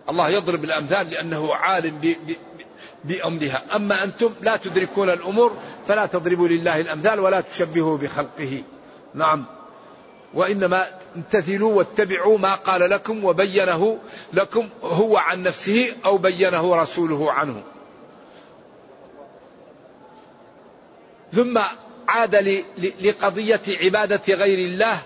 [0.08, 2.16] الله يضرب الأمثال لأنه عالم
[3.04, 3.62] بأمرها.
[3.76, 5.56] أما أنتم لا تدركون الأمور
[5.88, 8.62] فلا تضربوا لله الأمثال ولا تشبهوا بخلقه.
[9.14, 9.53] نعم.
[10.34, 13.98] وإنما امتثلوا واتبعوا ما قال لكم وبينه
[14.32, 17.62] لكم هو عن نفسه أو بينه رسوله عنه.
[21.32, 21.58] ثم
[22.08, 22.64] عاد
[23.00, 25.02] لقضية عبادة غير الله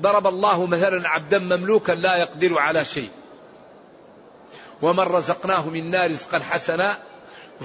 [0.00, 3.10] ضرب الله مثلا عبدا مملوكا لا يقدر على شيء.
[4.82, 6.98] ومن رزقناه منا رزقا حسنا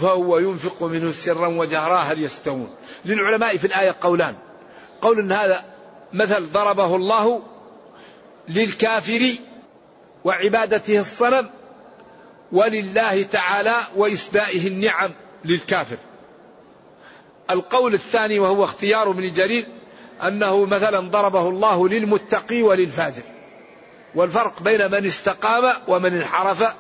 [0.01, 4.35] فهو ينفق منه سرا وجهرا هل يستوون؟ للعلماء في الآية قولان.
[5.01, 5.72] قول إن هذا
[6.13, 7.41] مثل ضربه الله
[8.49, 9.35] للكافر
[10.23, 11.49] وعبادته الصنم
[12.51, 15.11] ولله تعالى وإسدائه النعم
[15.45, 15.97] للكافر.
[17.49, 19.67] القول الثاني وهو اختيار ابن جرير
[20.23, 23.23] أنه مثلا ضربه الله للمتقي وللفاجر.
[24.15, 26.75] والفرق بين من استقام ومن انحرف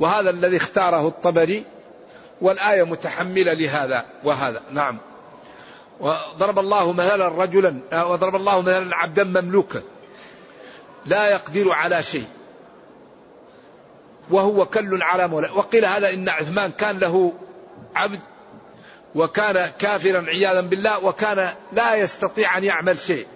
[0.00, 1.64] وهذا الذي اختاره الطبري
[2.40, 4.62] والآية متحملة لهذا وهذا.
[4.70, 4.98] نعم.
[6.00, 9.82] وضرب الله مثلا رجلا وضرب الله مثلا عبدا مملوكا.
[11.06, 12.26] لا يقدر على شيء.
[14.30, 17.32] وهو كل على مولاه وقيل هذا إن عثمان كان له
[17.94, 18.20] عبد
[19.14, 23.26] وكان كافرا عياذا بالله وكان لا يستطيع أن يعمل شيء.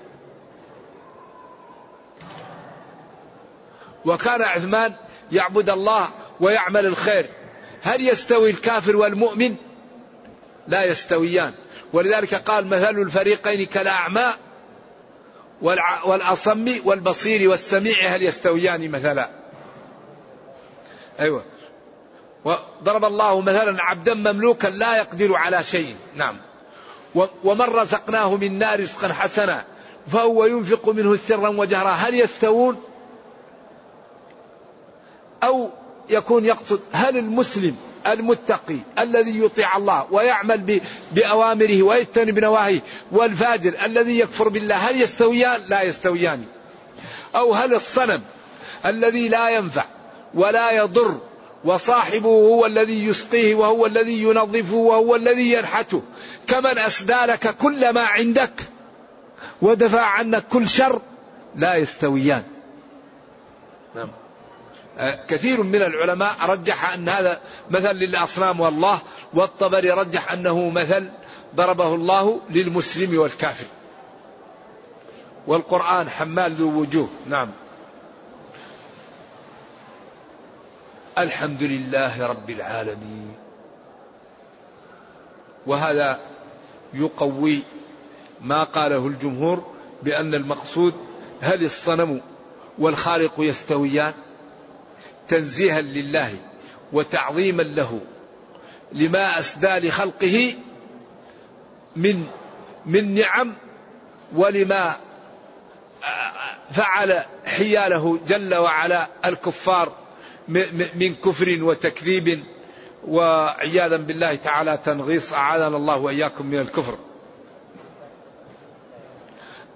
[4.05, 4.95] وكان عثمان
[5.33, 6.09] يعبد الله
[6.41, 7.27] ويعمل الخير.
[7.83, 9.57] هل يستوي الكافر والمؤمن؟
[10.69, 11.55] لا يستويان.
[11.93, 14.33] ولذلك قال مثل الفريقين كالأعمى
[16.05, 19.31] والأصم والبصير والسميع هل يستويان مثلا؟
[21.21, 21.45] أيوة.
[22.45, 25.97] وضرب الله مثلا عبدا مملوكا لا يقدر على شيء.
[26.15, 26.37] نعم.
[27.45, 29.65] ومن رزقناه منا رزقا حسنا
[30.07, 31.91] فهو ينفق منه سرا وجهرا.
[31.91, 32.83] هل يستوون؟
[35.43, 35.71] أو
[36.11, 37.77] يكون يقصد هل المسلم
[38.13, 40.81] المتقي الذي يطيع الله ويعمل
[41.13, 42.81] بأوامره ويجتنب نواهيه
[43.13, 46.45] والفاجر الذي يكفر بالله هل يستويان؟ لا يستويان.
[47.35, 48.23] أو هل الصنم
[48.87, 49.85] الذي لا ينفع
[50.35, 51.21] ولا يضر
[51.65, 56.03] وصاحبه هو الذي يسقيه وهو الذي ينظفه وهو الذي ينحته
[56.47, 58.63] كمن أسدى لك كل ما عندك
[59.63, 61.01] ودفع عنك كل شر؟
[61.57, 62.43] لا يستويان.
[63.95, 64.09] نعم.
[65.29, 68.99] كثير من العلماء رجح أن هذا مثل للأصنام والله
[69.35, 71.09] والطبري رجح أنه مثل
[71.55, 73.67] ضربه الله للمسلم والكافر.
[75.47, 77.09] والقرآن حمال ذو وجوه.
[77.27, 77.51] نعم.
[81.19, 83.35] الحمد لله رب العالمين.
[85.67, 86.21] وهذا
[86.95, 87.63] يقوي
[88.41, 89.67] ما قاله الجمهور
[90.03, 90.95] بأن المقصود
[91.41, 92.21] هل الصنم
[92.79, 94.15] والخالق يستويان؟
[95.29, 96.35] تنزيها لله
[96.93, 98.01] وتعظيما له
[98.93, 100.55] لما أسدى لخلقه
[101.97, 102.27] من
[102.87, 103.55] من نعم
[104.35, 104.97] ولما
[106.71, 109.93] فعل حياله جل وعلا الكفار
[110.95, 112.45] من كفر وتكذيب
[113.09, 116.99] وعياذا بالله تعالى تنغيص أعاذنا الله وإياكم من الكفر.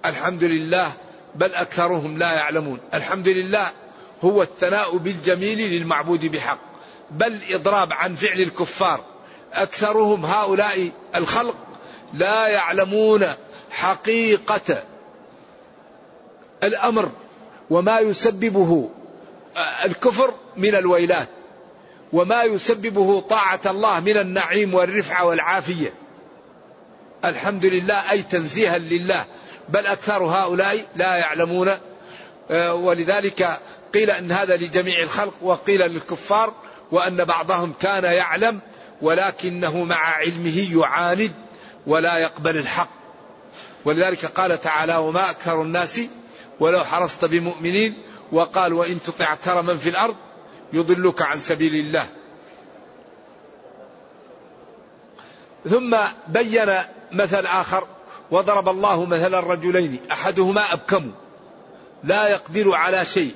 [0.04, 0.92] الحمد لله
[1.34, 3.72] بل أكثرهم لا يعلمون، الحمد لله
[4.24, 6.58] هو الثناء بالجميل للمعبود بحق
[7.10, 9.04] بل إضراب عن فعل الكفار.
[9.52, 11.56] أكثرهم هؤلاء الخلق
[12.14, 13.26] لا يعلمون
[13.70, 14.82] حقيقة
[16.62, 17.10] الأمر
[17.70, 18.90] وما يسببه
[19.84, 21.28] الكفر من الويلات
[22.12, 25.94] وما يسببه طاعة الله من النعيم والرفعة والعافية.
[27.24, 29.24] الحمد لله أي تنزيها لله
[29.68, 31.76] بل أكثر هؤلاء لا يعلمون.
[32.50, 33.60] آه، ولذلك
[33.94, 36.54] قيل أن هذا لجميع الخلق وقيل للكفار
[36.92, 38.60] وأن بعضهم كان يعلم
[39.02, 41.32] ولكنه مع علمه يعاند
[41.86, 42.90] ولا يقبل الحق.
[43.84, 46.00] ولذلك قال تعالى وما أكثر الناس
[46.60, 50.16] ولو حرصت بمؤمنين وقال وإن تطع أكثر من في الأرض
[50.72, 52.06] يضلك عن سبيل الله.
[55.70, 55.96] ثم
[56.28, 56.78] بين
[57.12, 57.86] مثل آخر
[58.30, 61.12] وضرب الله مثل الرجلين أحدهما أبكم
[62.04, 63.34] لا يقدر على شيء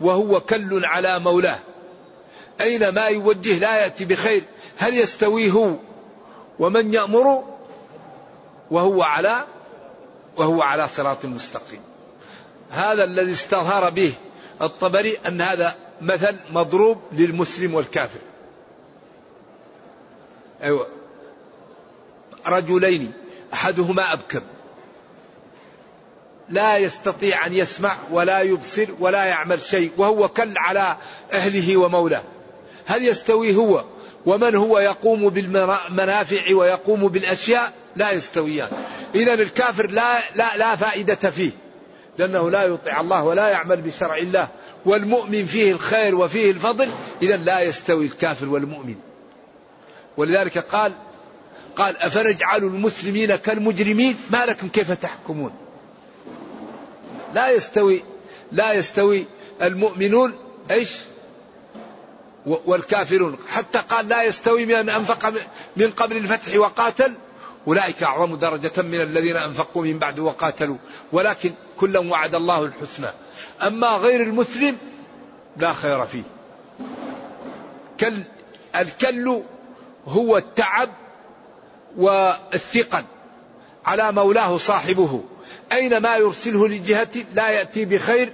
[0.00, 1.58] وهو كل على مولاه.
[2.60, 4.42] أينما يوجه لا يأتي بخير
[4.78, 5.74] هل يستوي هو
[6.58, 7.44] ومن يأمر؟
[8.70, 9.44] وهو على
[10.36, 11.80] وهو على صراط مستقيم.
[12.70, 14.12] هذا الذي استظهر به
[14.62, 18.20] الطبري أن هذا مثل مضروب للمسلم والكافر.
[20.62, 20.86] أيوة.
[22.46, 23.12] رجلين
[23.54, 24.40] أحدهما أبكم.
[26.48, 30.96] لا يستطيع أن يسمع ولا يبصر ولا يعمل شيء وهو كل على
[31.32, 32.22] أهله ومولاه.
[32.86, 33.84] هل يستوي هو؟
[34.26, 38.68] ومن هو يقوم بالمنافع ويقوم بالأشياء؟ لا يستويان.
[39.14, 41.50] إذا الكافر لا, لا, لا فائدة فيه
[42.18, 44.48] لأنه لا يطيع الله ولا يعمل بشرع الله.
[44.84, 46.88] والمؤمن فيه الخير وفيه الفضل
[47.22, 48.96] إذا لا يستوي الكافر والمؤمن.
[50.16, 50.92] ولذلك قال
[51.76, 55.63] قال أفنجعل المسلمين كالمجرمين؟ ما لكم كيف تحكمون؟
[57.34, 58.02] لا يستوي
[58.52, 59.26] لا يستوي
[59.62, 60.34] المؤمنون
[60.70, 60.90] إيش؟
[62.46, 63.36] والكافرون.
[63.48, 65.34] حتى قال لا يستوي من أنفق
[65.76, 67.12] من قبل الفتح وقاتل
[67.66, 70.76] أولئك أعظم درجة من الذين أنفقوا من بعد وقاتلوا.
[71.12, 73.08] ولكن كلا وعد الله الحسنى.
[73.62, 74.76] أما غير المسلم
[75.56, 76.22] لا خير فيه.
[78.00, 78.24] كل
[78.76, 79.42] الكل
[80.06, 80.88] هو التعب
[81.96, 83.04] والثقل
[83.84, 85.24] على مولاه صاحبه.
[85.74, 88.32] أينما يرسله لجهة لا يأتي بخير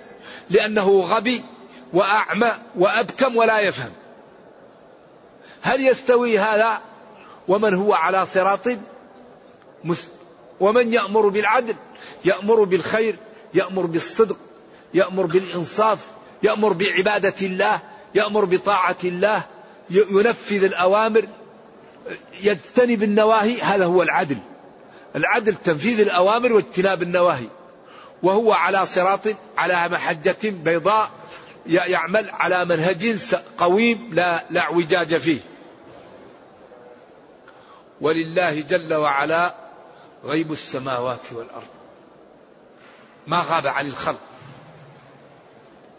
[0.51, 1.43] لأنه غبي
[1.93, 3.93] وأعمى وأبكم ولا يفهم.
[5.63, 6.81] هل يستوي هذا؟
[7.49, 8.67] ومن هو على صراط
[10.61, 11.75] ومن يأمر بالعدل؟
[12.25, 13.17] يأمر بالخير
[13.55, 14.37] يأمر بالصدق
[14.95, 15.99] يأمر بالإنصاف
[16.43, 17.81] يأمر بعبادة الله
[18.15, 19.45] يأمر بطاعة الله
[19.91, 21.29] ينفذ الأوامر
[22.43, 24.37] يجتنب النواهي هذا هو العدل.
[25.17, 27.49] العدل تنفيذ الأوامر واجتناب النواهي.
[28.23, 29.21] وهو على صراط
[29.57, 31.11] على محجة بيضاء
[31.67, 33.17] يعمل على منهج
[33.59, 35.41] قويم لا لا اعوجاج فيه.
[38.01, 39.55] ولله جل وعلا
[40.25, 41.69] غيب السماوات والأرض.
[43.27, 44.21] ما غاب عن الخلق.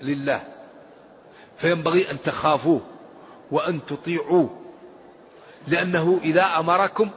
[0.02, 0.44] لله.
[1.58, 2.82] فينبغي أن تخافوه
[3.52, 4.62] وأن تطيعوه.
[5.68, 7.10] لأنه إذا أمركم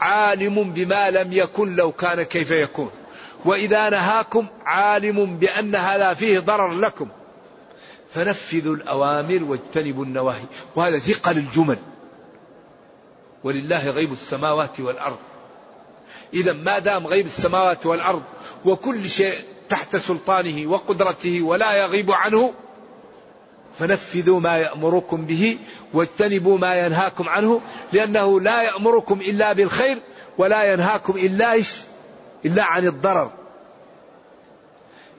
[0.00, 2.90] عالم بما لم يكن لو كان كيف يكون.
[3.44, 7.08] وإذا نهاكم عالم بان هذا فيه ضرر لكم.
[8.10, 10.44] فنفذوا الأوامر واجتنبوا النواهي.
[10.76, 11.78] وهذا ثقل الجمل.
[13.44, 15.18] ولله غيب السماوات والأرض.
[16.34, 18.22] إذا ما دام غيب السماوات والأرض
[18.64, 19.38] وكل شيء
[19.68, 22.54] تحت سلطانه وقدرته ولا يغيب عنه
[23.78, 25.58] فنفذوا ما يأمركم به
[25.94, 27.60] واجتنبوا ما ينهاكم عنه
[27.92, 29.98] لأنه لا يأمركم إلا بالخير
[30.38, 31.74] ولا ينهاكم إلا إيش؟
[32.44, 33.30] إلا عن الضرر.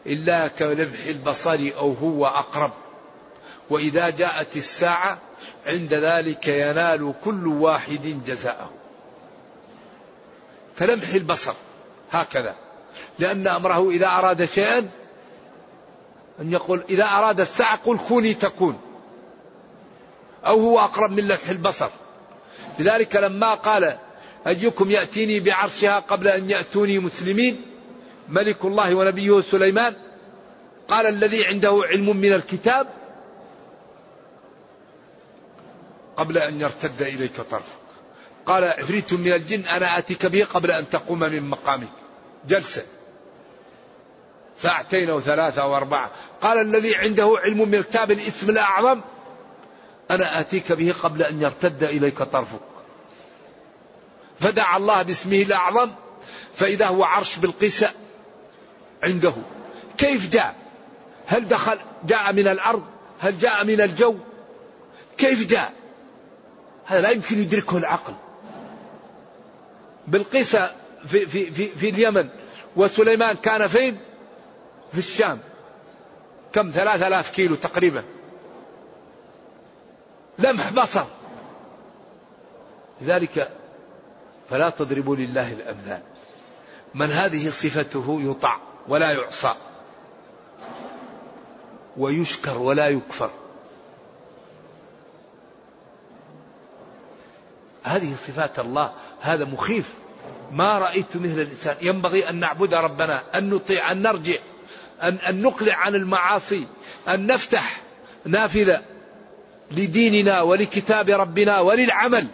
[0.05, 2.72] إلا كلمح البصر أو هو أقرب.
[3.70, 5.18] وإذا جاءت الساعة
[5.68, 8.70] عند ذلك ينال كل واحد جزاءه.
[10.80, 11.53] كلمح البصر
[12.12, 12.55] هكذا
[13.20, 14.89] لأن أمره إذا أراد شيئا
[16.42, 18.80] أن يقول إذا أراد الساعة قل كوني تكون.
[20.46, 21.90] أو هو أقرب من لمح البصر.
[22.80, 23.98] لذلك لما قال
[24.48, 27.62] أيكم يأتيني بعرشها قبل أن يأتوني مسلمين؟
[28.30, 29.96] ملك الله ونبيه سليمان.
[30.88, 32.88] قال الذي عنده علم من الكتاب
[36.16, 37.80] قبل أن يرتد إليك طرفك.
[38.46, 41.90] قال عفريت من الجن أنا آتيك به قبل أن تقوم من مقامك.
[42.48, 42.84] جلسة.
[44.62, 46.12] ساعتين أو ثلاثة أو أربعة.
[46.41, 49.01] قال الذي عنده علم من الكتاب الاسم الأعظم
[50.12, 52.60] أنا آتيك به قبل أن يرتد إليك طرفك.
[54.39, 55.91] فدعا الله باسمه الأعظم
[56.55, 57.86] فإذا هو عرش بالقيس
[59.03, 59.34] عنده.
[59.97, 60.55] كيف جاء؟
[61.28, 62.84] هل دخل جاء من الأرض؟
[63.20, 64.16] هل جاء من الجو؟
[65.18, 65.74] كيف جاء؟
[66.86, 68.14] هذا لا يمكن يدركه العقل.
[70.07, 70.55] بلقيس
[71.07, 72.30] في, في, في, في اليمن
[72.76, 74.09] وسليمان كان فين؟
[74.92, 75.40] في الشام.
[76.54, 78.04] كم؟ ثلاثة آلاف كيلو تقريبا.
[80.40, 81.06] لمح بصر.
[83.02, 83.52] لذلك
[84.50, 86.02] فلا تضربوا لله الأمثال.
[86.96, 89.56] من هذه صفته يطاع ولا يعصى.
[91.98, 93.30] ويشكر ولا يكفر.
[97.84, 98.94] هذه صفات الله.
[99.22, 99.94] هذا مخيف.
[100.52, 101.76] ما رأيت مثل الإنسان.
[101.82, 104.40] ينبغي أن نعبد ربنا أن نطيع أن نرجع.
[105.02, 106.68] أن, أن نقلع عن المعاصي
[107.08, 107.82] أن نفتح
[108.26, 108.82] نافذة
[109.72, 112.28] لديننا ولكتاب ربنا وللعمل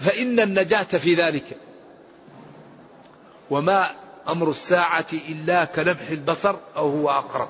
[0.00, 1.56] فإن النجاة في ذلك.
[3.50, 3.90] وما
[4.28, 7.48] أمر الساعة إلا كلمح البصر أو هو أقرب.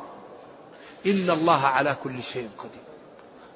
[1.06, 2.86] إن الله على كل شيء قدير.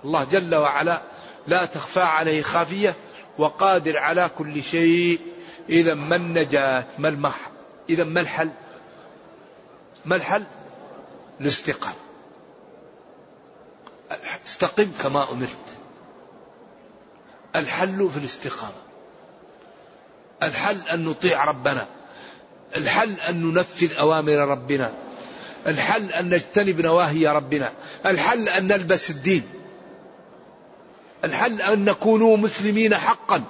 [0.04, 1.02] الله جل وعلا
[1.46, 2.96] لا تخفى عليه خافية
[3.38, 5.20] وقادر على كل شيء.
[5.68, 7.50] إذا ما النجاة؟ ما المح
[7.88, 8.50] إذا ما الحل؟
[10.04, 10.44] ما الحل؟
[11.40, 11.94] الاستقامة.
[14.46, 15.66] استقم كما أمرت.
[17.56, 18.82] الحل في الاستقامة.
[20.42, 21.86] الحل أن نطيع ربنا.
[22.76, 24.94] الحل أن ننفذ أوامر ربنا.
[25.66, 27.72] الحل أن نجتنب نواهي ربنا.
[28.06, 29.42] الحل أن نلبس الدين.
[31.24, 33.42] الحل أن نكونوا مسلمين حقا.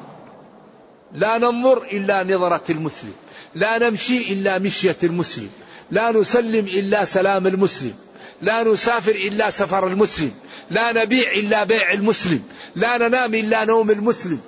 [1.12, 3.14] لا ننظر إلا نظرة المسلم.
[3.54, 5.50] لا نمشي إلا مشية المسلم.
[5.90, 7.94] لا نسلم إلا سلام المسلم.
[8.42, 10.32] لا نسافر إلا سفر المسلم.
[10.70, 12.42] لا نبيع إلا بيع المسلم.
[12.76, 14.40] لا ننام إلا نوم المسلم.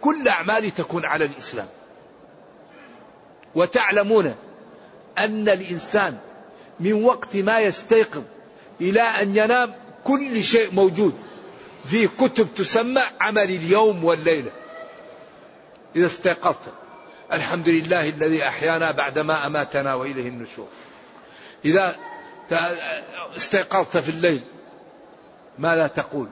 [0.00, 1.66] كل أعمالي تكون على الإسلام.
[3.54, 4.34] وتعلمون
[5.18, 6.16] أن الإنسان
[6.80, 8.22] من وقت ما يستيقظ
[8.80, 11.14] إلى أن ينام كل شيء موجود.
[11.90, 14.50] في كتب تسمى عمل اليوم والليلة.
[15.96, 16.83] إذا استيقظت.
[17.32, 20.68] الحمد لله الذي أحيانا بعدما أماتنا وإليه النشور.
[21.64, 21.96] إذا
[23.36, 24.40] استيقظت في الليل
[25.58, 26.28] ماذا تقول؟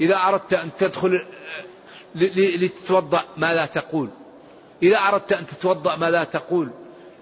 [0.00, 1.26] إذا أردت أن تدخل
[2.14, 4.08] لتتوضأ ماذا تقول؟
[4.82, 6.70] إذا أردت أن تتوضأ ماذا تقول؟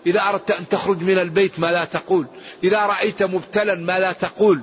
[0.06, 2.26] إذا أردت أن تخرج من البيت ماذا تقول؟
[2.64, 4.62] إذا رأيت مبتلا ماذا تقول؟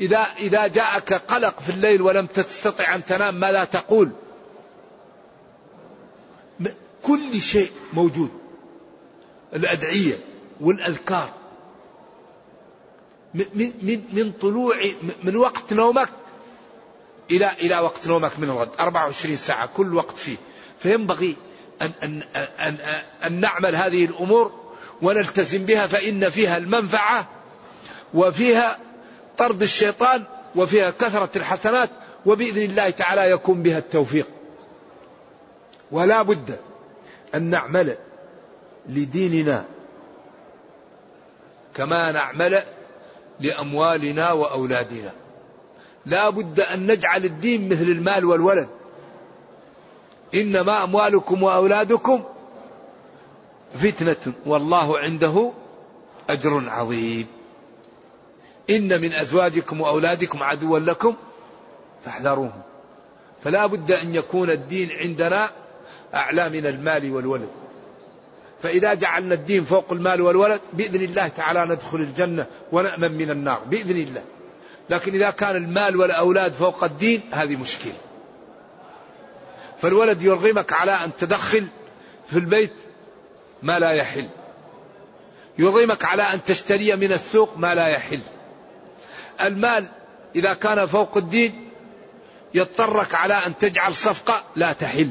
[0.00, 4.12] إذا إذا جاءك قلق في الليل ولم تستطع أن تنام ماذا تقول؟
[7.06, 8.30] كل شيء موجود.
[9.54, 10.14] الأدعية
[10.60, 11.32] والأذكار.
[13.34, 14.76] من, من, من طلوع
[15.22, 16.08] من وقت نومك
[17.30, 18.68] إلى إلى وقت نومك من الغد.
[18.80, 20.36] 24 ساعة كل وقت فيه.
[20.78, 21.36] فينبغي
[21.82, 22.76] أن, أن, أن,
[23.24, 24.52] أن نعمل هذه الأمور
[25.02, 27.28] ونلتزم بها فإن فيها المنفعة
[28.14, 28.78] وفيها
[29.38, 30.24] طرد الشيطان
[30.56, 31.90] وفيها كثرة الحسنات
[32.26, 34.26] وبإذن الله تعالى يكون بها التوفيق.
[35.90, 36.58] ولا بد
[37.34, 37.96] أن نعمل
[38.88, 39.64] لديننا
[41.74, 42.62] كما نعمل
[43.40, 45.12] لأموالنا وأولادنا.
[46.06, 48.68] لا بد أن نجعل الدين مثل المال والولد.
[50.34, 52.24] إنما أموالكم وأولادكم
[53.74, 55.52] فتنة والله عنده
[56.30, 57.26] أجر عظيم.
[58.70, 61.14] إن من أزواجكم وأولادكم عدوا لكم
[62.04, 62.62] فاحذروهم.
[63.44, 65.50] فلا بد أن يكون الدين عندنا
[66.14, 67.48] أعلى من المال والولد.
[68.62, 73.96] فإذا جعلنا الدين فوق المال والولد بإذن الله تعالى ندخل الجنة ونأمن من النار بإذن
[73.96, 74.22] الله.
[74.90, 77.92] لكن إذا كان المال والأولاد فوق الدين هذه مشكلة.
[79.78, 81.66] فالولد يرغمك على أن تدخل
[82.30, 82.72] في البيت
[83.62, 84.28] ما لا يحل.
[85.58, 88.20] يرغمك على أن تشتري من السوق ما لا يحل.
[89.40, 89.86] المال
[90.36, 91.68] إذا كان فوق الدين
[92.54, 95.10] يضطرك على أن تجعل صفقة لا تحل.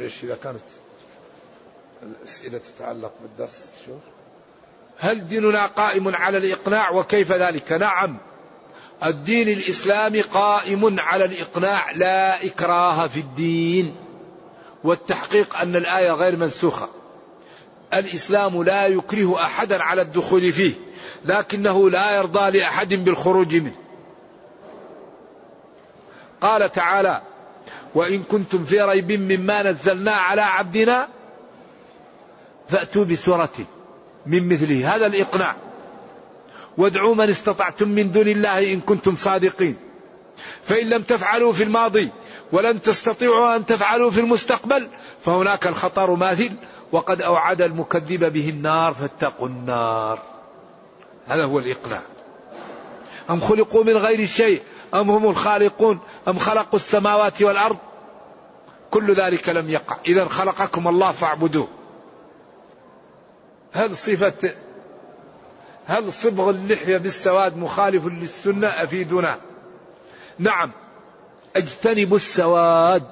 [0.00, 0.60] إيش إذا كانت
[2.02, 3.98] الأسئلة تتعلق بالدرس شوف.
[4.98, 8.16] هل ديننا قائم على الإقناع وكيف ذلك؟ نعم.
[9.04, 13.96] الدين الإسلامي قائم على الإقناع لا إكراه في الدين.
[14.84, 16.88] والتحقيق أن الآية غير منسوخة.
[17.94, 20.74] الإسلام لا يكره أحدا على الدخول فيه
[21.24, 23.76] لكنه لا يرضى لأحد بالخروج منه.
[26.40, 27.22] قال تعالى
[27.94, 31.08] وإن كنتم في ريب مما نزلنا على عبدنا
[32.68, 33.52] فأتوا بسورة
[34.26, 34.96] من مثله.
[34.96, 35.56] هذا الإقناع.
[36.78, 39.76] وادعوا من استطعتم من دون الله إن كنتم صادقين.
[40.64, 42.08] فإن لم تفعلوا في الماضي
[42.52, 44.88] ولن تستطيعوا أن تفعلوا في المستقبل
[45.24, 46.52] فهناك الخطر ماثل
[46.92, 50.18] وقد أوعد المكذب به النار فاتقوا النار.
[51.26, 52.00] هذا هو الإقناع.
[53.30, 54.62] أم خلقوا من غير شيء؟
[54.94, 55.98] أم هم الخالقون؟
[56.28, 57.76] أم خلقوا السماوات والأرض؟
[58.90, 59.96] كل ذلك لم يقع.
[60.06, 61.68] إذا خلقكم الله فاعبدوه.
[63.72, 64.54] هل صفة
[65.86, 69.40] هل صبغ اللحية بالسواد مخالف للسنة أفيدنا؟
[70.38, 70.70] نعم.
[71.56, 73.02] اجتنبوا السواد.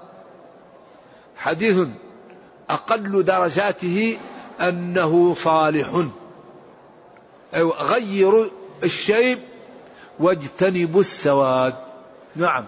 [1.37, 1.89] حديث
[2.71, 4.19] أقل درجاته
[4.61, 6.07] أنه صالح.
[7.55, 8.47] أيوة غيروا
[8.83, 9.39] الشيب
[10.23, 11.75] واجتنبوا السواد.
[12.37, 12.65] نعم.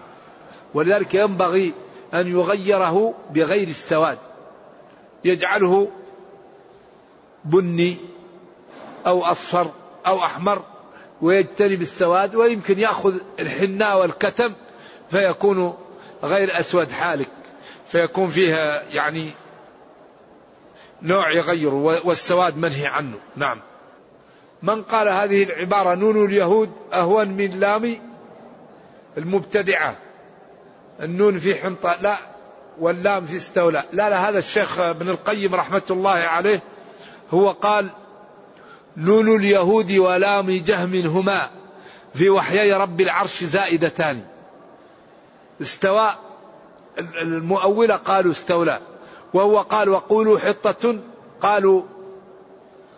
[0.73, 1.73] ولذلك ينبغي
[2.13, 4.17] أن يغيره بغير السواد.
[5.23, 5.91] يجعله
[7.45, 7.97] بني
[9.07, 9.71] أو أصفر
[10.07, 10.63] أو أحمر
[11.21, 14.53] ويجتنب السواد ويمكن يأخذ الحناء والكتم
[15.11, 15.77] فيكون
[16.23, 17.29] غير أسود حالك.
[17.87, 19.31] فيكون فيها يعني
[21.01, 23.17] نوع يغيره والسواد منهي عنه.
[23.35, 23.61] نعم.
[24.65, 27.97] من قال هذه العبارة نون اليهود أهون من لام
[29.17, 29.95] المبتدعة.
[31.01, 32.17] النون في حنطة لا
[32.79, 33.83] واللام في استولى.
[33.91, 36.61] لا لا هذا الشيخ ابن القيم رحمة الله عليه
[37.31, 37.89] هو قال
[38.97, 41.49] نون اليهود ولام جهم هما
[42.13, 44.21] في وحيي رب العرش زائدتان.
[45.61, 46.09] استوى
[47.21, 48.79] المؤولة قالوا استولى.
[49.33, 50.99] وهو قال وقولوا حطة
[51.41, 51.83] قالوا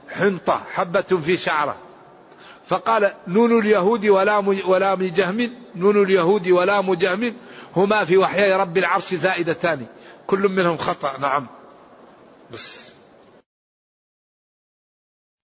[0.09, 1.75] حنطة حبة في شعرة.
[2.67, 7.33] فقال نون اليهود ولام ولام جهم نون اليهود ولام جهم
[7.75, 9.85] هما في وحيي رب العرش زائدتان.
[10.27, 11.47] كل منهم خطأ نعم.
[12.51, 12.96] بس.